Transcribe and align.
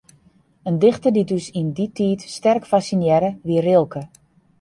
In 0.69 0.75
dichter 0.83 1.11
dy't 1.13 1.33
ús 1.37 1.47
yn 1.59 1.67
dy 1.77 1.85
tiid 1.95 2.19
sterk 2.37 2.63
fassinearre, 2.71 3.29
wie 3.47 3.63
Rilke. 3.65 4.01